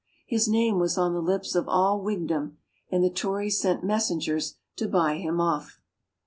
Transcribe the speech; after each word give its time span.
His 0.25 0.47
name 0.47 0.79
was 0.79 0.97
on 0.97 1.13
the 1.13 1.21
lips 1.21 1.53
of 1.53 1.67
all 1.69 2.01
Whigdom, 2.01 2.57
and 2.89 3.03
the 3.03 3.09
Tories 3.11 3.59
sent 3.61 3.83
messengers 3.83 4.55
to 4.77 4.87
buy 4.87 5.17
him 5.19 5.39
off. 5.39 5.79